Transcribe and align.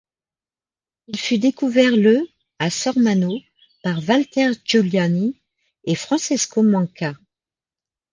Il 1.05 1.19
fut 1.19 1.37
découvert 1.37 1.95
le 1.95 2.27
à 2.57 2.71
Sormano 2.71 3.37
par 3.83 4.01
Valter 4.01 4.49
Giuliani 4.65 5.39
et 5.83 5.93
Francesco 5.93 6.63
Manca. 6.63 7.13